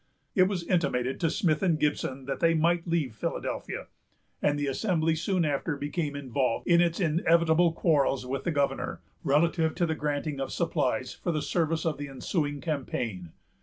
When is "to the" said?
9.75-9.93